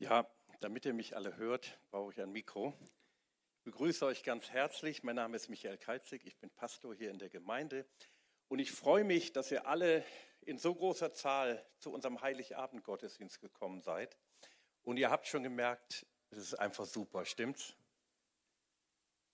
[0.00, 0.26] Ja,
[0.60, 2.72] damit ihr mich alle hört, brauche ich ein Mikro.
[3.58, 5.02] Ich begrüße euch ganz herzlich.
[5.02, 6.24] Mein Name ist Michael Keitzig.
[6.24, 7.84] Ich bin Pastor hier in der Gemeinde.
[8.48, 10.02] Und ich freue mich, dass ihr alle
[10.40, 14.16] in so großer Zahl zu unserem Heiligabend-Gottesdienst gekommen seid.
[14.84, 17.76] Und ihr habt schon gemerkt, es ist einfach super, stimmt's?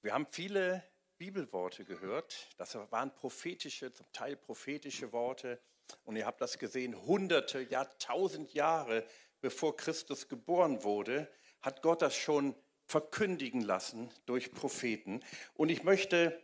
[0.02, 0.82] Wir haben viele
[1.16, 2.48] Bibelworte gehört.
[2.56, 5.60] Das waren prophetische, zum Teil prophetische Worte.
[6.02, 9.06] Und ihr habt das gesehen, hunderte, ja tausend Jahre
[9.46, 11.30] bevor Christus geboren wurde,
[11.60, 12.52] hat Gott das schon
[12.86, 15.20] verkündigen lassen durch Propheten.
[15.54, 16.36] Und ich möchte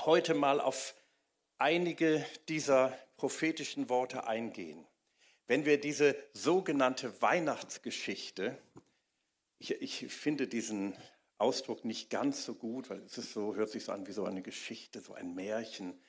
[0.00, 0.94] heute mal auf
[1.58, 4.86] einige dieser prophetischen Worte eingehen.
[5.46, 8.56] Wenn wir diese sogenannte Weihnachtsgeschichte,
[9.58, 10.96] ich, ich finde diesen
[11.36, 14.24] Ausdruck nicht ganz so gut, weil es ist so, hört sich so an wie so
[14.24, 16.00] eine Geschichte, so ein Märchen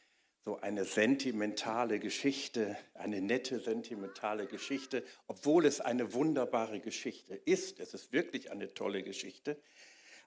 [0.46, 7.80] so eine sentimentale Geschichte, eine nette sentimentale Geschichte, obwohl es eine wunderbare Geschichte ist.
[7.80, 9.58] Es ist wirklich eine tolle Geschichte.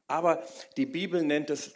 [0.07, 1.75] Aber die Bibel nennt es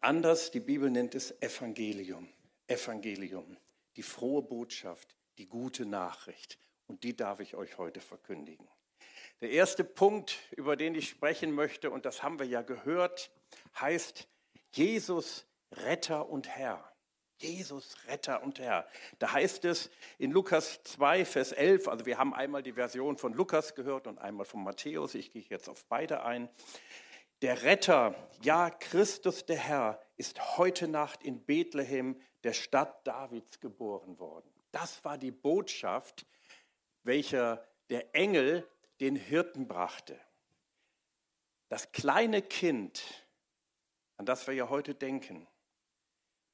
[0.00, 0.50] anders.
[0.50, 2.28] Die Bibel nennt es Evangelium.
[2.66, 3.56] Evangelium,
[3.96, 6.58] die frohe Botschaft, die gute Nachricht.
[6.86, 8.66] Und die darf ich euch heute verkündigen.
[9.40, 13.30] Der erste Punkt, über den ich sprechen möchte, und das haben wir ja gehört,
[13.78, 14.28] heißt
[14.72, 16.95] Jesus Retter und Herr.
[17.38, 18.86] Jesus, Retter und Herr.
[19.18, 23.34] Da heißt es in Lukas 2, Vers 11, also wir haben einmal die Version von
[23.34, 26.48] Lukas gehört und einmal von Matthäus, ich gehe jetzt auf beide ein.
[27.42, 34.18] Der Retter, ja Christus der Herr, ist heute Nacht in Bethlehem, der Stadt Davids, geboren
[34.18, 34.50] worden.
[34.72, 36.26] Das war die Botschaft,
[37.02, 38.66] welcher der Engel
[39.00, 40.18] den Hirten brachte.
[41.68, 43.02] Das kleine Kind,
[44.16, 45.46] an das wir ja heute denken,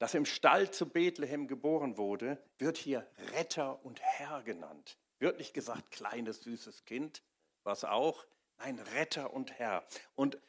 [0.02, 4.98] das im Stall zu Bethlehem geboren wurde, wird hier Retter und Herr genannt.
[5.20, 7.22] Wird nicht gesagt kleines, süßes Kind,
[7.62, 8.26] was auch.
[8.58, 9.86] Nein, Retter und Herr.
[10.16, 10.40] Und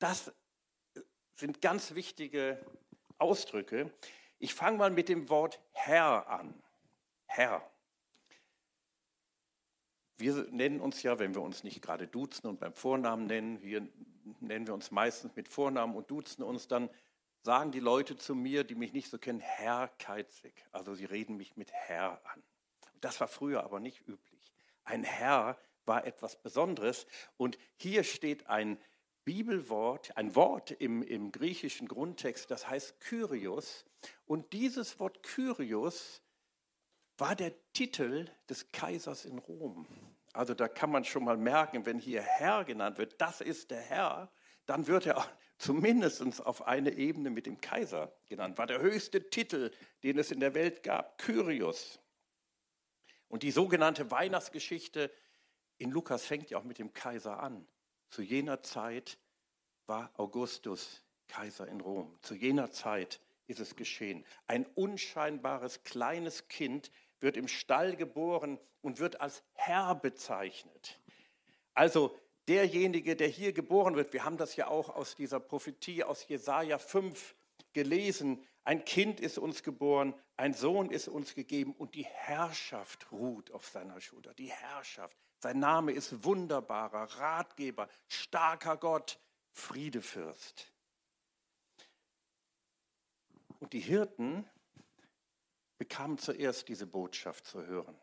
[0.00, 0.32] das
[1.36, 2.60] sind ganz wichtige
[3.18, 3.88] Ausdrücke.
[4.40, 6.60] Ich fange mal mit dem Wort Herr an.
[7.26, 7.70] Herr.
[10.16, 13.88] Wir nennen uns ja, wenn wir uns nicht gerade duzen und beim Vornamen nennen, wir
[14.40, 16.90] nennen wir uns meistens mit Vornamen und duzen uns dann
[17.42, 20.64] sagen die Leute zu mir, die mich nicht so kennen, Herr Keizig.
[20.72, 22.42] Also sie reden mich mit Herr an.
[23.00, 24.52] Das war früher aber nicht üblich.
[24.84, 27.06] Ein Herr war etwas Besonderes
[27.36, 28.78] und hier steht ein
[29.24, 33.84] Bibelwort, ein Wort im, im griechischen Grundtext, das heißt Kyrios.
[34.24, 36.22] Und dieses Wort Kyrios
[37.18, 39.86] war der Titel des Kaisers in Rom.
[40.32, 43.80] Also da kann man schon mal merken, wenn hier Herr genannt wird, das ist der
[43.80, 44.30] Herr,
[44.68, 48.58] dann wird er zumindest auf eine Ebene mit dem Kaiser genannt.
[48.58, 51.98] War der höchste Titel, den es in der Welt gab, Kyrios.
[53.28, 55.10] Und die sogenannte Weihnachtsgeschichte
[55.78, 57.66] in Lukas fängt ja auch mit dem Kaiser an.
[58.10, 59.18] Zu jener Zeit
[59.86, 62.18] war Augustus Kaiser in Rom.
[62.20, 64.24] Zu jener Zeit ist es geschehen.
[64.46, 66.90] Ein unscheinbares kleines Kind
[67.20, 71.00] wird im Stall geboren und wird als Herr bezeichnet.
[71.72, 72.14] Also
[72.48, 76.78] derjenige, der hier geboren wird, wir haben das ja auch aus dieser Prophetie aus Jesaja
[76.78, 77.36] 5
[77.72, 83.50] gelesen, ein Kind ist uns geboren, ein Sohn ist uns gegeben und die Herrschaft ruht
[83.50, 84.34] auf seiner Schulter.
[84.34, 85.16] Die Herrschaft.
[85.38, 89.18] Sein Name ist wunderbarer Ratgeber, starker Gott,
[89.52, 90.72] Friedefürst.
[93.60, 94.48] Und die Hirten
[95.78, 97.98] bekamen zuerst diese Botschaft zu hören.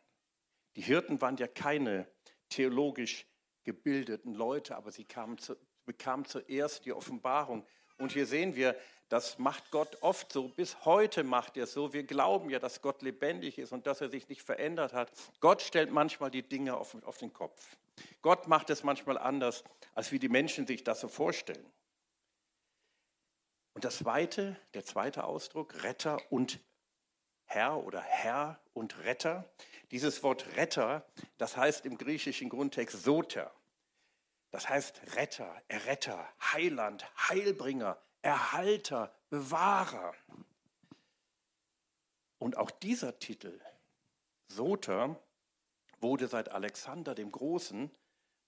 [0.75, 2.09] Die Hirten waren ja keine
[2.49, 3.27] theologisch
[3.65, 5.05] gebildeten Leute, aber sie
[5.37, 7.65] zu, bekamen zuerst die Offenbarung.
[7.97, 8.75] Und hier sehen wir,
[9.09, 11.93] das macht Gott oft so, bis heute macht er es so.
[11.93, 15.11] Wir glauben ja, dass Gott lebendig ist und dass er sich nicht verändert hat.
[15.39, 17.77] Gott stellt manchmal die Dinge auf, auf den Kopf.
[18.21, 21.65] Gott macht es manchmal anders, als wie die Menschen sich das so vorstellen.
[23.73, 26.59] Und das zweite, der zweite Ausdruck, Retter und
[27.45, 29.49] Herr oder Herr und Retter.
[29.91, 31.05] Dieses Wort Retter,
[31.37, 33.53] das heißt im griechischen Grundtext Soter.
[34.55, 40.15] Das heißt Retter, Erretter, Heiland, Heilbringer, Erhalter, Bewahrer.
[42.37, 43.59] Und auch dieser Titel,
[44.47, 45.21] Soter,
[45.99, 47.91] wurde seit Alexander dem Großen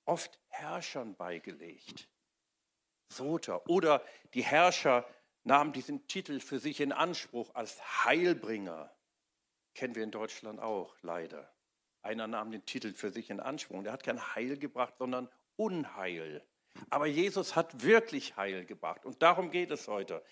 [0.05, 2.07] oft Herrschern beigelegt.
[3.09, 3.69] Soter.
[3.69, 4.01] Oder
[4.33, 5.05] die Herrscher
[5.43, 8.95] nahmen diesen Titel für sich in Anspruch als Heilbringer.
[9.75, 11.53] Kennen wir in Deutschland auch, leider.
[12.01, 13.83] Einer nahm den Titel für sich in Anspruch.
[13.83, 15.27] Der hat kein Heil gebracht, sondern
[15.57, 16.43] Unheil.
[16.89, 19.05] Aber Jesus hat wirklich Heil gebracht.
[19.05, 20.23] Und darum geht es heute.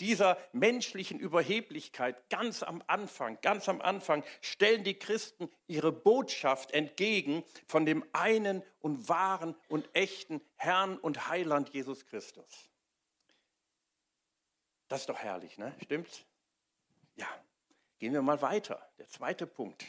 [0.00, 7.44] dieser menschlichen Überheblichkeit ganz am Anfang, ganz am Anfang stellen die Christen ihre Botschaft entgegen
[7.66, 12.70] von dem einen und wahren und echten Herrn und Heiland Jesus Christus.
[14.88, 15.74] Das ist doch herrlich, ne?
[15.82, 16.24] Stimmt's?
[17.16, 17.28] Ja.
[17.98, 18.86] Gehen wir mal weiter.
[18.98, 19.84] Der zweite Punkt.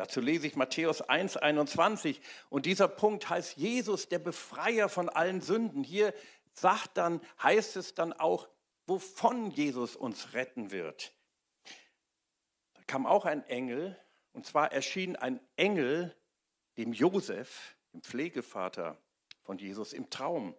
[0.00, 2.22] Dazu lese ich Matthäus 1, 21.
[2.48, 5.84] Und dieser Punkt heißt Jesus, der Befreier von allen Sünden.
[5.84, 6.14] Hier
[6.54, 8.48] sagt dann, heißt es dann auch,
[8.86, 11.12] wovon Jesus uns retten wird.
[12.72, 13.94] Da kam auch ein Engel,
[14.32, 16.16] und zwar erschien ein Engel
[16.78, 18.96] dem Josef, dem Pflegevater
[19.42, 20.54] von Jesus, im Traum.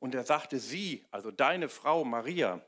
[0.00, 2.60] Und er sagte, sie, also deine Frau Maria,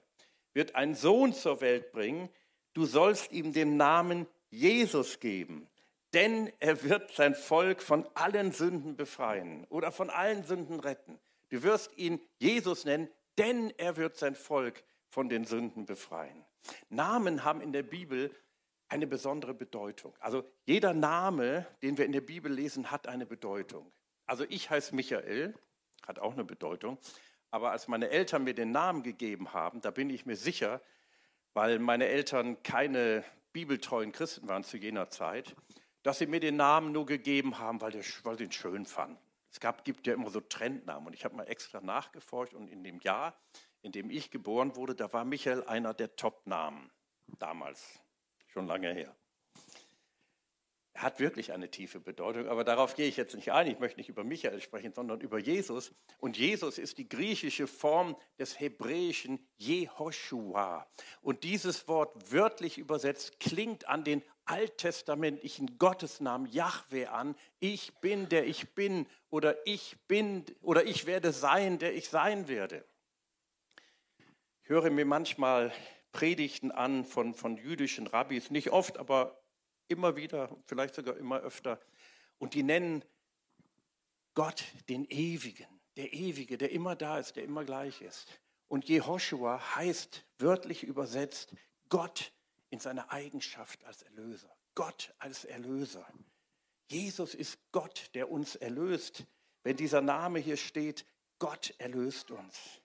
[0.55, 2.31] wird einen Sohn zur Welt bringen.
[2.73, 5.69] Du sollst ihm den Namen Jesus geben,
[6.15, 11.19] denn er wird sein Volk von allen Sünden befreien oder von allen Sünden retten.
[11.51, 16.45] Du wirst ihn Jesus nennen, denn er wird sein Volk von den Sünden befreien.
[16.89, 18.31] Namen haben in der Bibel
[18.89, 20.15] eine besondere Bedeutung.
[20.21, 23.91] Also jeder Name, den wir in der Bibel lesen, hat eine Bedeutung.
[24.27, 25.55] Also ich heiße Michael,
[26.07, 26.99] hat auch eine Bedeutung.
[27.51, 30.81] Aber als meine Eltern mir den Namen gegeben haben, da bin ich mir sicher,
[31.55, 35.55] weil meine Eltern keine bibeltreuen Christen waren zu jener Zeit,
[36.05, 39.19] dass sie mir den Namen nur gegeben haben, weil, sie ihn schön fanden.
[39.51, 42.85] Es gab, gibt ja immer so Trendnamen und ich habe mal extra nachgeforscht und in
[42.85, 43.37] dem Jahr,
[43.83, 46.91] in dem ich geboren wurde, da war Michael einer der Top-Namen
[47.39, 48.01] damals,
[48.47, 49.17] schon lange her.
[50.95, 53.67] Er hat wirklich eine tiefe Bedeutung, aber darauf gehe ich jetzt nicht ein.
[53.67, 55.93] Ich möchte nicht über Michael sprechen, sondern über Jesus.
[56.19, 60.87] Und Jesus ist die griechische Form des hebräischen Jehoshua.
[61.21, 67.35] Und dieses Wort wörtlich übersetzt klingt an den alttestamentlichen Gottesnamen Yahweh an.
[67.61, 72.49] Ich bin, der ich bin, oder ich bin, oder ich werde sein, der ich sein
[72.49, 72.85] werde.
[74.63, 75.73] Ich höre mir manchmal
[76.13, 79.43] Predigten an von, von jüdischen Rabbis, nicht oft, aber
[79.89, 81.81] immer wieder, vielleicht sogar immer öfter.
[82.39, 83.05] Und die nennen
[84.35, 88.41] Gott den Ewigen, der Ewige, der immer da ist, der immer gleich ist.
[88.69, 91.55] Und Jehoshua heißt wörtlich übersetzt
[91.89, 92.33] Gott
[92.71, 94.55] in seiner Eigenschaft als Erlöser.
[94.75, 96.07] Gott als Erlöser.
[96.91, 99.25] Jesus ist Gott, der uns erlöst.
[99.63, 101.07] Wenn dieser Name hier steht,
[101.39, 102.81] Gott erlöst uns.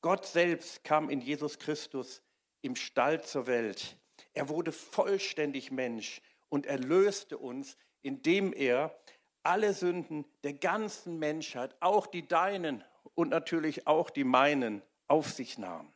[0.00, 2.22] Gott selbst kam in Jesus Christus
[2.62, 3.96] im Stall zur Welt.
[4.32, 8.96] Er wurde vollständig Mensch und erlöste uns, indem er
[9.42, 12.84] alle Sünden der ganzen Menschheit, auch die deinen
[13.14, 15.92] und natürlich auch die meinen, auf sich nahm.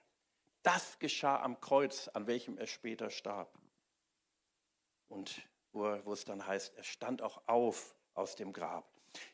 [0.68, 3.50] Das geschah am Kreuz, an welchem er später starb.
[5.08, 5.40] Und
[5.72, 8.86] wo, wo es dann heißt, er stand auch auf aus dem Grab.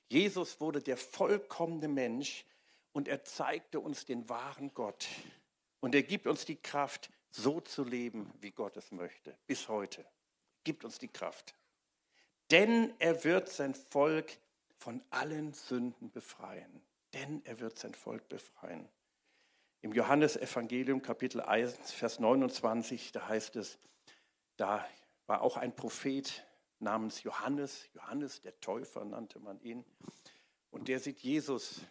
[0.09, 2.45] Jesus wurde der vollkommene Mensch
[2.93, 5.09] und er zeigte uns den wahren Gott.
[5.81, 10.07] Und er gibt uns die Kraft, so zu leben, wie Gott es möchte, bis heute.
[10.63, 11.57] Gibt uns die Kraft.
[12.53, 14.39] Denn er wird sein Volk
[14.77, 16.81] von allen Sünden befreien.
[17.13, 18.89] Denn er wird sein Volk befreien.
[19.85, 23.79] Im Johannesevangelium Kapitel 1, Vers 29, da heißt es,
[24.57, 24.83] da
[25.27, 26.43] war auch ein Prophet
[26.79, 29.85] namens Johannes, Johannes der Täufer nannte man ihn,
[30.71, 31.83] und der sieht Jesus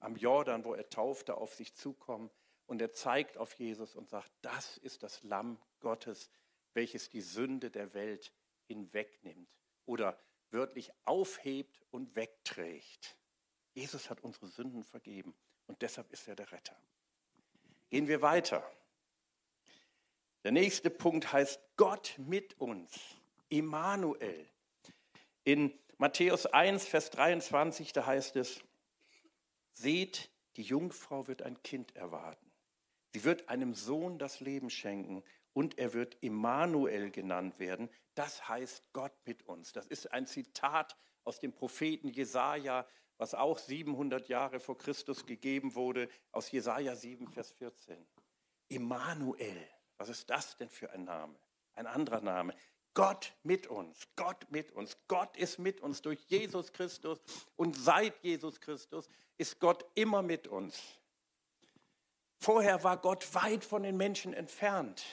[0.00, 2.30] am Jordan, wo er taufte, auf sich zukommen
[2.64, 6.30] und er zeigt auf Jesus und sagt, das ist das Lamm Gottes,
[6.72, 8.32] welches die Sünde der Welt
[8.64, 9.50] hinwegnimmt
[9.84, 10.18] oder
[10.52, 13.18] wörtlich aufhebt und wegträgt.
[13.74, 15.34] Jesus hat unsere Sünden vergeben
[15.66, 16.80] und deshalb ist er der Retter.
[17.92, 18.66] Gehen wir weiter.
[20.44, 22.90] Der nächste Punkt heißt Gott mit uns,
[23.50, 24.48] Immanuel.
[25.44, 28.62] In Matthäus 1, Vers 23, da heißt es,
[29.74, 32.50] seht, die Jungfrau wird ein Kind erwarten.
[33.12, 35.22] Sie wird einem Sohn das Leben schenken
[35.52, 37.90] und er wird Immanuel genannt werden.
[38.14, 39.74] Das heißt Gott mit uns.
[39.74, 42.86] Das ist ein Zitat aus dem Propheten Jesaja,
[43.22, 48.04] was auch 700 Jahre vor Christus gegeben wurde, aus Jesaja 7, Vers 14.
[48.66, 49.68] Immanuel.
[49.96, 51.38] Was ist das denn für ein Name?
[51.74, 52.52] Ein anderer Name.
[52.94, 54.98] Gott mit uns, Gott mit uns.
[55.06, 57.20] Gott ist mit uns durch Jesus Christus
[57.54, 60.82] und seit Jesus Christus ist Gott immer mit uns.
[62.40, 65.04] Vorher war Gott weit von den Menschen entfernt.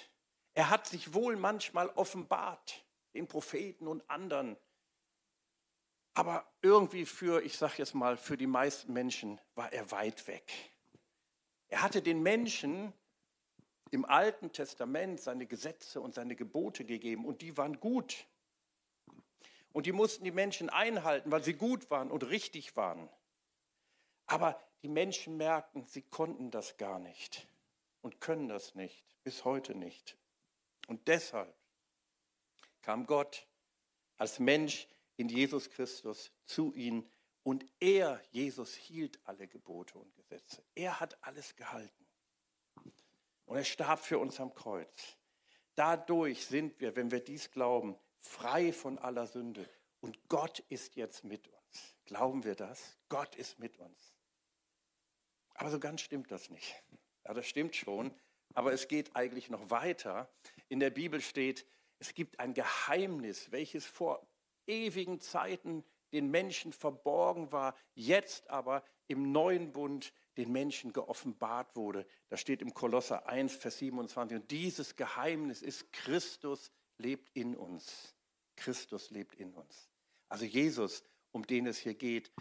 [0.55, 4.57] Er hat sich wohl manchmal offenbart, den Propheten und anderen.
[6.13, 10.51] Aber irgendwie für, ich sage jetzt mal, für die meisten Menschen war er weit weg.
[11.67, 12.93] Er hatte den Menschen
[13.91, 18.27] im Alten Testament seine Gesetze und seine Gebote gegeben und die waren gut.
[19.71, 23.09] Und die mussten die Menschen einhalten, weil sie gut waren und richtig waren.
[24.25, 27.47] Aber die Menschen merkten, sie konnten das gar nicht.
[28.01, 30.17] und können das nicht, bis heute nicht.
[30.87, 31.53] Und deshalb
[32.81, 33.45] kam Gott
[34.17, 34.87] als Mensch
[35.19, 37.05] in Jesus Christus zu ihnen
[37.43, 40.63] und er, Jesus, hielt alle Gebote und Gesetze.
[40.75, 42.07] Er hat alles gehalten.
[43.45, 45.17] Und er starb für uns am Kreuz.
[45.75, 49.69] Dadurch sind wir, wenn wir dies glauben, frei von aller Sünde.
[49.99, 51.97] Und Gott ist jetzt mit uns.
[52.05, 52.97] Glauben wir das?
[53.09, 54.15] Gott ist mit uns.
[55.55, 56.81] Aber so ganz stimmt das nicht.
[57.25, 58.13] Ja, das stimmt schon,
[58.53, 60.31] aber es geht eigentlich noch weiter.
[60.69, 61.65] In der Bibel steht,
[61.97, 64.25] es gibt ein Geheimnis, welches vor
[64.69, 65.83] ewigen Zeiten
[66.13, 72.05] den Menschen verborgen war, jetzt aber im neuen Bund den Menschen geoffenbart wurde.
[72.29, 74.37] Das steht im Kolosser 1, Vers 27.
[74.37, 78.15] Und dieses Geheimnis ist, Christus lebt in uns.
[78.55, 79.89] Christus lebt in uns.
[80.29, 82.31] Also Jesus, um den es hier geht,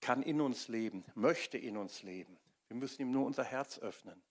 [0.00, 2.38] kann in uns leben, möchte in uns leben.
[2.68, 4.22] Wir müssen ihm nur unser Herz öffnen.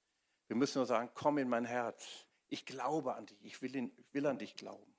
[0.47, 2.27] Wir müssen nur sagen, komm in mein Herz.
[2.49, 3.43] Ich glaube an dich.
[3.43, 4.94] Ich will, in, will an dich glauben.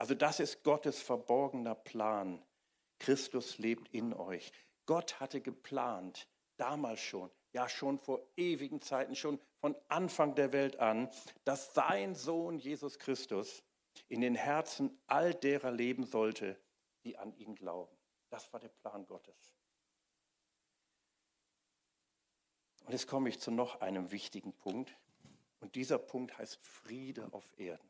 [0.00, 2.42] Also das ist Gottes verborgener Plan.
[2.98, 4.50] Christus lebt in euch.
[4.86, 6.26] Gott hatte geplant,
[6.56, 11.10] damals schon, ja schon vor ewigen Zeiten, schon von Anfang der Welt an,
[11.44, 13.62] dass sein Sohn Jesus Christus
[14.08, 16.58] in den Herzen all derer leben sollte,
[17.04, 17.94] die an ihn glauben.
[18.30, 19.54] Das war der Plan Gottes.
[22.86, 24.96] Und jetzt komme ich zu noch einem wichtigen Punkt.
[25.60, 27.89] Und dieser Punkt heißt Friede auf Erden.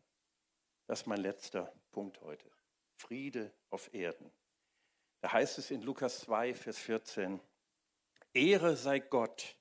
[0.90, 2.50] Das ist mein letzter Punkt heute.
[2.97, 4.28] Friede auf Erden.
[5.20, 7.40] Da heißt es in Lukas 2, Vers 14,
[8.35, 9.56] Ehre sei Gott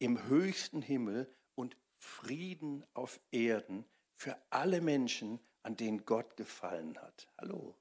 [0.00, 3.84] im höchsten Himmel und Frieden auf Erden
[4.16, 7.28] für alle Menschen, an denen Gott gefallen hat.
[7.38, 7.76] Hallo.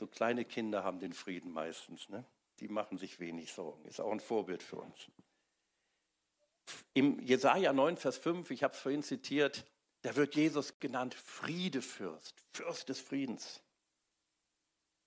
[0.00, 2.08] So kleine Kinder haben den Frieden meistens.
[2.08, 2.24] Ne?
[2.58, 3.84] Die machen sich wenig Sorgen.
[3.84, 5.08] Ist auch ein Vorbild für uns.
[6.94, 9.64] Im Jesaja 9, Vers 5, ich habe es vorhin zitiert,
[10.04, 13.62] da wird Jesus genannt Friedefürst, Fürst des Friedens.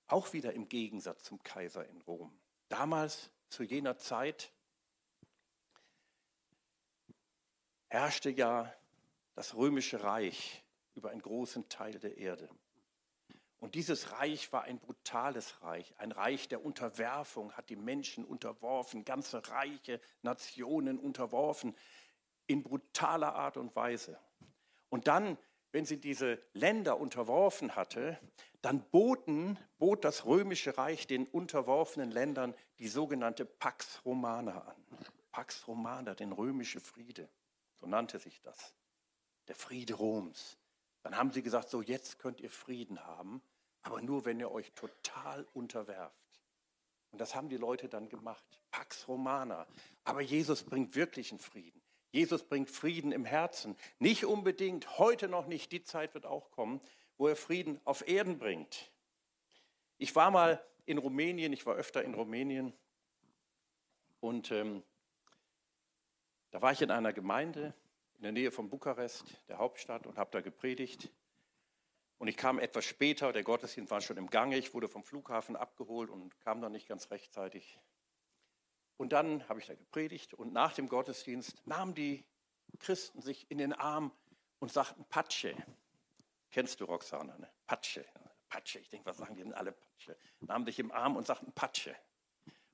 [0.08, 2.36] Auch wieder im Gegensatz zum Kaiser in Rom.
[2.68, 4.52] Damals, zu jener Zeit,
[7.90, 8.74] herrschte ja
[9.36, 12.50] das römische Reich über einen großen Teil der Erde.
[13.60, 19.06] Und dieses Reich war ein brutales Reich, ein Reich der Unterwerfung, hat die Menschen unterworfen,
[19.06, 21.78] ganze Reiche, Nationen unterworfen,
[22.48, 24.20] in brutaler Art und Weise.
[24.90, 25.38] Und dann,
[25.72, 28.20] wenn sie diese Länder unterworfen hatte,
[28.62, 34.86] dann boten, bot das römische Reich den unterworfenen Ländern die sogenannte Pax Romana an.
[35.32, 37.30] Pax Romana, den römische Friede,
[37.76, 38.74] so nannte sich das.
[39.48, 40.58] Der Friede Roms.
[41.04, 43.42] Dann haben sie gesagt, so jetzt könnt ihr Frieden haben,
[43.82, 46.42] aber nur wenn ihr euch total unterwerft.
[47.12, 48.44] Und das haben die Leute dann gemacht.
[48.72, 49.66] Pax Romana.
[50.04, 51.82] Aber Jesus bringt wirklichen Frieden.
[52.12, 53.76] Jesus bringt Frieden im Herzen.
[54.00, 56.82] Nicht unbedingt, heute noch nicht, die Zeit wird auch kommen,
[57.18, 58.92] wo er Frieden auf Erden bringt.
[59.98, 62.74] Ich war mal in Rumänien, ich war öfter in Rumänien
[64.20, 64.84] und ähm,
[66.52, 67.74] da war ich in einer Gemeinde
[68.18, 71.12] in der Nähe von Bukarest, der Hauptstadt, und habe da gepredigt.
[72.18, 75.56] Und ich kam etwas später, der Gottesdienst war schon im Gange, ich wurde vom Flughafen
[75.56, 77.80] abgeholt und kam dann nicht ganz rechtzeitig.
[78.98, 82.26] Und dann habe ich da gepredigt und nach dem Gottesdienst nahmen die
[82.80, 84.12] Christen sich in den Arm
[84.60, 85.56] und sagten Patsche.
[86.52, 87.38] Kennst du Roxana?
[87.38, 87.50] Ne?
[87.66, 88.06] Patsche.
[88.50, 88.80] Patsche.
[88.80, 90.18] Ich denke, was sagen die denn alle Patsche?
[90.40, 91.96] Nahmen dich im Arm und sagten Patsche.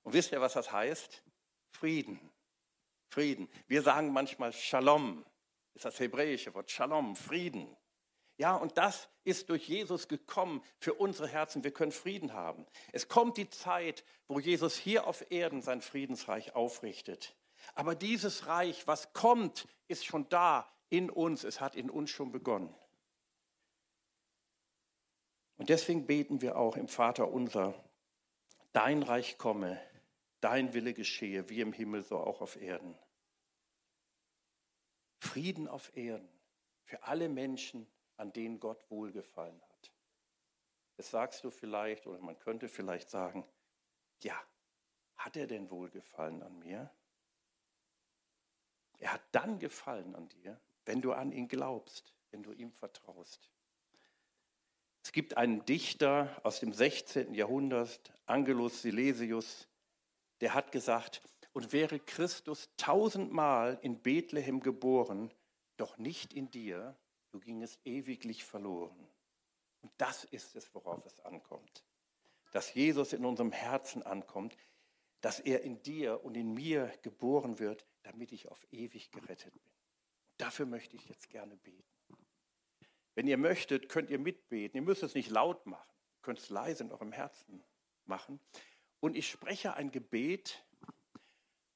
[0.03, 1.24] Und wisst ihr, was das heißt?
[1.72, 2.32] Frieden.
[3.10, 3.50] Frieden.
[3.68, 5.25] Wir sagen manchmal Shalom.
[5.74, 7.75] Ist das hebräische Wort Shalom, Frieden.
[8.38, 11.63] Ja, und das ist durch Jesus gekommen für unsere Herzen.
[11.63, 12.65] Wir können Frieden haben.
[12.92, 17.36] Es kommt die Zeit, wo Jesus hier auf Erden sein Friedensreich aufrichtet.
[17.75, 21.44] Aber dieses Reich, was kommt, ist schon da in uns.
[21.44, 22.74] Es hat in uns schon begonnen.
[25.58, 27.74] Und deswegen beten wir auch im Vater unser,
[28.74, 29.80] dein Reich komme,
[30.42, 32.98] dein Wille geschehe, wie im Himmel, so auch auf Erden.
[35.20, 36.27] Frieden auf Erden
[36.84, 39.91] für alle Menschen, an denen Gott wohlgefallen hat.
[40.98, 43.46] Jetzt sagst du vielleicht, oder man könnte vielleicht sagen,
[44.22, 44.39] ja,
[45.15, 46.91] hat er denn wohlgefallen an mir?
[49.00, 53.51] Er hat dann gefallen an dir, wenn du an ihn glaubst, wenn du ihm vertraust.
[55.03, 57.34] Es gibt einen Dichter aus dem 16.
[57.34, 59.67] Jahrhundert, Angelus Silesius,
[60.39, 65.32] der hat gesagt, und wäre Christus tausendmal in Bethlehem geboren,
[65.77, 66.98] doch nicht in dir,
[67.34, 69.08] du gingest ewiglich verloren.
[69.82, 71.84] Und das ist es, worauf es ankommt.
[72.52, 74.56] Dass Jesus in unserem Herzen ankommt,
[75.22, 79.74] dass er in dir und in mir geboren wird, damit ich auf ewig gerettet bin.
[80.38, 81.84] Dafür möchte ich jetzt gerne beten.
[83.16, 84.78] Wenn ihr möchtet, könnt ihr mitbeten.
[84.78, 85.94] Ihr müsst es nicht laut machen.
[86.16, 87.63] Ihr könnt es leise in eurem Herzen
[88.06, 88.40] machen.
[89.00, 90.66] Und ich spreche ein Gebet.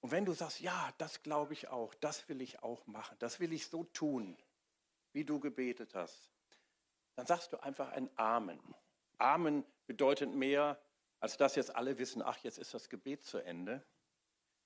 [0.02, 3.40] Und wenn du sagst, ja, das glaube ich auch, das will ich auch machen, das
[3.40, 4.38] will ich so tun,
[5.18, 6.30] wie du gebetet hast,
[7.16, 8.60] dann sagst du einfach ein Amen.
[9.18, 10.80] Amen bedeutet mehr,
[11.20, 13.84] als dass jetzt alle wissen, ach, jetzt ist das Gebet zu Ende,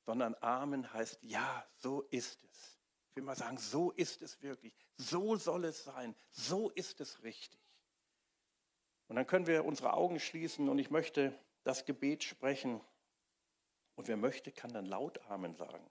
[0.05, 2.77] sondern Amen heißt, ja, so ist es.
[3.07, 4.75] Ich will mal sagen, so ist es wirklich.
[4.97, 6.17] So soll es sein.
[6.31, 7.61] So ist es richtig.
[9.07, 12.81] Und dann können wir unsere Augen schließen und ich möchte das Gebet sprechen.
[13.95, 15.89] Und wer möchte, kann dann laut Amen sagen.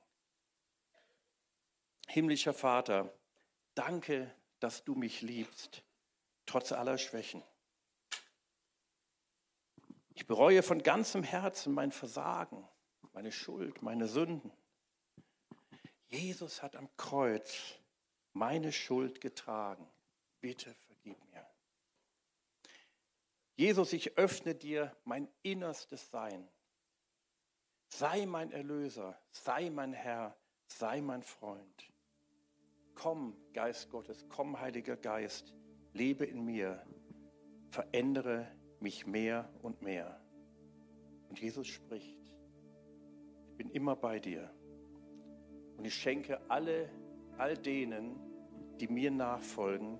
[2.08, 3.10] Himmlischer Vater,
[3.74, 5.82] danke, dass du mich liebst,
[6.46, 7.42] trotz aller Schwächen.
[10.14, 12.68] Ich bereue von ganzem Herzen mein Versagen,
[13.12, 14.52] meine Schuld, meine Sünden.
[16.08, 17.74] Jesus hat am Kreuz
[18.32, 19.88] meine Schuld getragen.
[20.40, 21.46] Bitte vergib mir.
[23.56, 26.48] Jesus, ich öffne dir mein innerstes Sein.
[27.88, 30.36] Sei mein Erlöser, sei mein Herr,
[30.66, 31.89] sei mein Freund.
[33.02, 35.54] Komm, Geist Gottes, komm, Heiliger Geist,
[35.94, 36.84] lebe in mir,
[37.70, 38.46] verändere
[38.78, 40.20] mich mehr und mehr.
[41.30, 42.18] Und Jesus spricht,
[43.48, 44.50] ich bin immer bei dir.
[45.78, 46.90] Und ich schenke alle,
[47.38, 48.20] all denen,
[48.78, 49.98] die mir nachfolgen,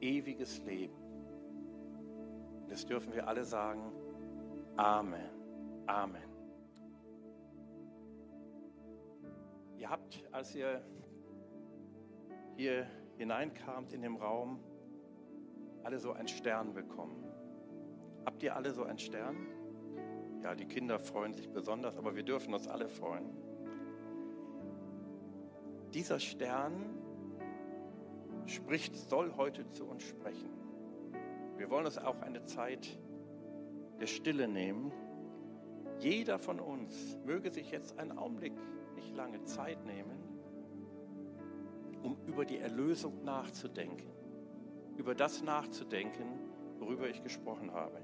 [0.00, 0.94] ewiges Leben.
[2.62, 3.92] Und das dürfen wir alle sagen.
[4.76, 5.30] Amen.
[5.86, 6.30] Amen.
[9.78, 10.80] Ihr habt, als ihr
[12.60, 12.86] hier
[13.16, 14.60] hineinkamt in den Raum,
[15.82, 17.24] alle so einen Stern bekommen.
[18.26, 19.46] Habt ihr alle so einen Stern?
[20.42, 23.30] Ja, die Kinder freuen sich besonders, aber wir dürfen uns alle freuen.
[25.94, 26.98] Dieser Stern
[28.44, 30.50] spricht, soll heute zu uns sprechen.
[31.56, 32.98] Wir wollen uns auch eine Zeit
[34.00, 34.92] der Stille nehmen.
[35.98, 38.52] Jeder von uns möge sich jetzt einen Augenblick,
[38.96, 40.29] nicht lange Zeit nehmen,
[42.02, 44.10] um über die Erlösung nachzudenken,
[44.96, 46.24] über das nachzudenken,
[46.78, 48.00] worüber ich gesprochen habe.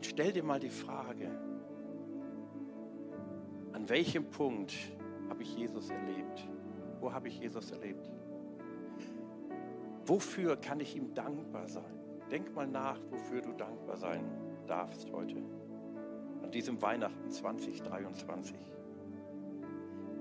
[0.00, 1.28] Stell dir mal die Frage,
[3.72, 4.74] an welchem Punkt
[5.28, 6.48] habe ich Jesus erlebt?
[7.00, 8.10] Wo habe ich Jesus erlebt?
[10.06, 11.98] Wofür kann ich ihm dankbar sein?
[12.30, 14.24] Denk mal nach, wofür du dankbar sein
[14.66, 15.36] darfst heute,
[16.42, 18.56] an diesem Weihnachten 2023.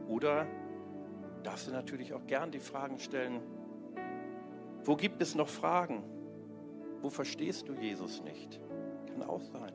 [0.07, 0.47] Oder
[1.43, 3.41] darfst du natürlich auch gern die Fragen stellen,
[4.83, 6.03] wo gibt es noch Fragen?
[7.01, 8.59] Wo verstehst du Jesus nicht?
[9.07, 9.73] Kann auch sein.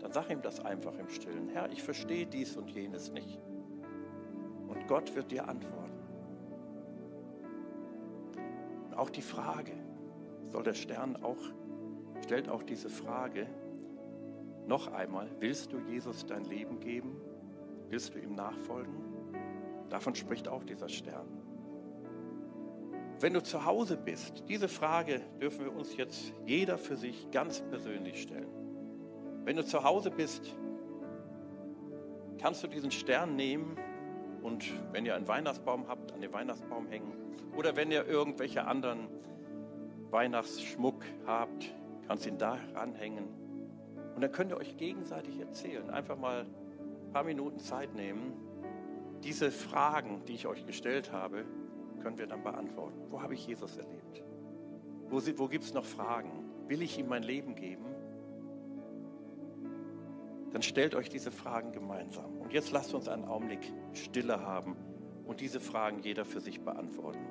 [0.00, 1.48] Dann sag ihm das einfach im Stillen.
[1.50, 3.38] Herr, ich verstehe dies und jenes nicht.
[4.66, 6.00] Und Gott wird dir antworten.
[8.86, 9.72] Und auch die Frage,
[10.46, 11.38] soll der Stern auch,
[12.24, 13.46] stellt auch diese Frage
[14.66, 17.20] noch einmal, willst du Jesus dein Leben geben?
[17.88, 19.09] Willst du ihm nachfolgen?
[19.90, 21.26] Davon spricht auch dieser Stern.
[23.20, 27.60] Wenn du zu Hause bist, diese Frage dürfen wir uns jetzt jeder für sich ganz
[27.60, 28.48] persönlich stellen.
[29.44, 30.56] Wenn du zu Hause bist,
[32.40, 33.76] kannst du diesen Stern nehmen
[34.42, 37.12] und wenn ihr einen Weihnachtsbaum habt, an den Weihnachtsbaum hängen.
[37.56, 39.08] Oder wenn ihr irgendwelche anderen
[40.10, 41.74] Weihnachtsschmuck habt,
[42.06, 43.28] kannst ihn da ranhängen.
[44.14, 45.90] Und dann könnt ihr euch gegenseitig erzählen.
[45.90, 48.32] Einfach mal ein paar Minuten Zeit nehmen.
[49.24, 51.44] Diese Fragen, die ich euch gestellt habe,
[52.02, 53.02] können wir dann beantworten.
[53.10, 54.22] Wo habe ich Jesus erlebt?
[55.08, 56.30] Wo, wo gibt es noch Fragen?
[56.68, 57.90] Will ich ihm mein Leben geben?
[60.52, 62.38] dann stellt euch diese Fragen gemeinsam.
[62.38, 64.76] Und jetzt lasst uns einen Augenblick Stille haben
[65.24, 67.24] und diese Fragen jeder für sich beantworten.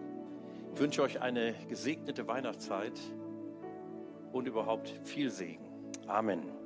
[0.73, 2.99] Ich wünsche euch eine gesegnete Weihnachtszeit
[4.31, 5.67] und überhaupt viel Segen.
[6.07, 6.58] Amen.